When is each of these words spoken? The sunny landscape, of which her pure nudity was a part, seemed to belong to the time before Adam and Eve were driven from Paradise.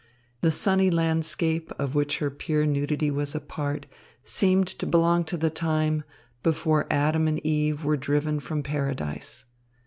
The 0.41 0.49
sunny 0.51 0.89
landscape, 0.89 1.71
of 1.77 1.93
which 1.93 2.17
her 2.17 2.31
pure 2.31 2.65
nudity 2.65 3.11
was 3.11 3.35
a 3.35 3.39
part, 3.39 3.85
seemed 4.23 4.65
to 4.79 4.87
belong 4.87 5.23
to 5.25 5.37
the 5.37 5.51
time 5.51 6.05
before 6.41 6.87
Adam 6.89 7.27
and 7.27 7.37
Eve 7.45 7.85
were 7.85 7.97
driven 7.97 8.39
from 8.39 8.63
Paradise. 8.63 9.45